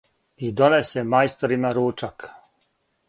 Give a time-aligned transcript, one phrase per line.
[0.47, 2.29] И донесе мајсторима ручак,